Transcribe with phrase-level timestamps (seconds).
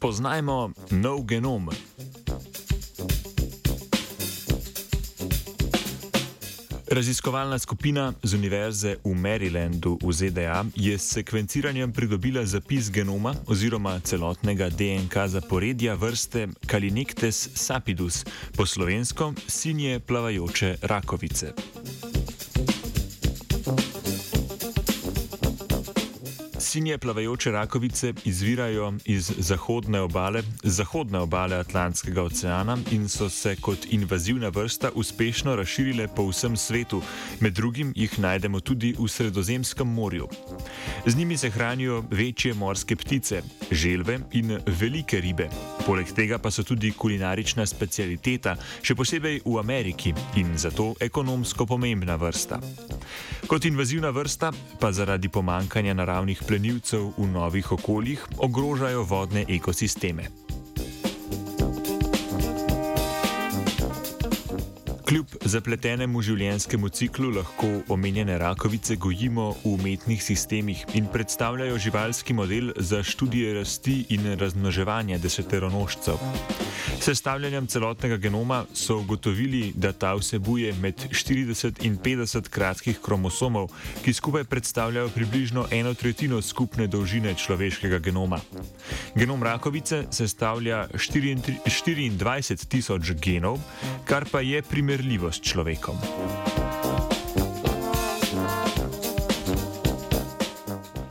[0.00, 1.68] spoznajmo nov genom.
[6.88, 14.00] Raziskovalna skupina z Univerze v Marylandu v ZDA je s sekvenciranjem pridobila zapis genoma oziroma
[14.00, 18.24] celotnega DNK zaporedja vrste Kalinectes sapidus,
[18.56, 21.52] po slovensko sinje plavajoče rakovice.
[26.70, 33.86] Sinje plavajoče rakovice izvirajo iz zahodne obale, zahodne obale Atlantskega oceana in so se kot
[33.90, 37.02] invazivna vrsta uspešno razširile po vsem svetu,
[37.40, 40.28] med drugim jih najdemo tudi v Sredozemskem morju.
[41.06, 45.48] Z njimi se hranijo večje morske ptice, želve in velike ribe.
[45.86, 52.14] Poleg tega pa so tudi kulinarična specialiteta, še posebej v Ameriki in zato ekonomsko pomembna
[52.14, 52.60] vrsta.
[53.50, 60.28] Kot invazivna vrsta pa zaradi pomankanja naravnih plenilcev v novih okoljih ogrožajo vodne ekosisteme.
[65.10, 72.70] Kljub zapletenemu življenjskemu ciklu lahko omenjene rakovice gojimo v umetnih sistemih in predstavljajo živalski model
[72.78, 76.22] za študije rasti in razmnoževanja deseteronožcev.
[77.02, 83.70] Sestavljanjem celotnega genoma so ugotovili, da ta vsebuje med 40 in 50 kratkih kromosomov,
[84.04, 88.38] ki skupaj predstavljajo približno eno tretjino skupne dolžine človeškega genoma.
[89.14, 93.58] Genom rakovice sestavlja 24 tisoč genov,
[94.04, 94.62] kar pa je
[95.00, 95.96] primerljivo s človekom.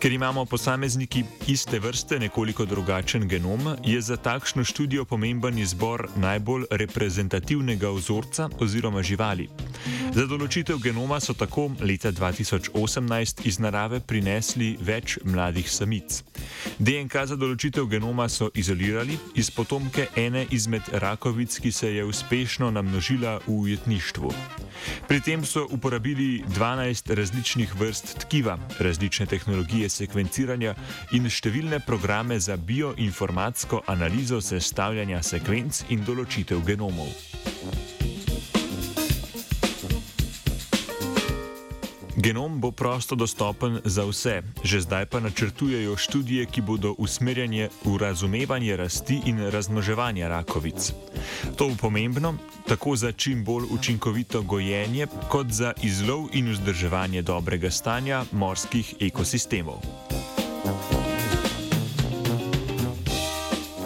[0.00, 6.64] Ker imamo posamezniki iste vrste nekoliko drugačen genom, je za takšno študijo pomemben izbor najbolj
[6.70, 9.48] reprezentativnega vzorca oziroma živali.
[10.14, 16.22] Za določitev genoma so tako leta 2018 iz narave prinesli več mladih samic.
[16.78, 22.70] DNK za določitev genoma so izolirali iz potomke ene izmed rakovic, ki se je uspešno
[22.70, 24.32] namnožila v ujetništvu.
[25.08, 30.74] Pri tem so uporabili 12 različnih vrst tkiva, različne tehnologije sekvenciranja
[31.12, 37.10] in številne programe za bioinformatsko analizo sestavljanja sekvenc in določitev genomov.
[42.20, 47.96] Genom bo prosto dostopen za vse, že zdaj pa načrtujejo študije, ki bodo usmerjene v
[47.96, 50.92] razumevanje rasti in razmnoževanja rakovic.
[51.56, 52.36] To bo pomembno
[52.68, 59.80] tako za čim bolj učinkovito gojenje, kot za izlov in vzdrževanje dobrega stanja morskih ekosistemov.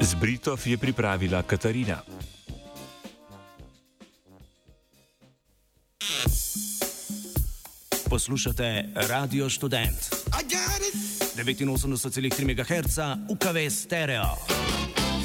[0.00, 2.11] Z Britov je pripravila Katarina.
[8.12, 10.14] Poslušate Radio Student
[11.36, 14.36] 89,3 MHz UKV stereo.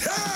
[0.00, 0.35] Hey!